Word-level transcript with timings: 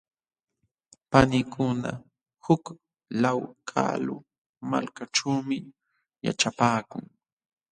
Paniykuna 1.11 1.91
huk 2.45 2.63
law 3.21 3.39
kalu 3.69 4.15
malkaćhuumi 4.69 5.57
yaćhapaakun. 6.25 7.05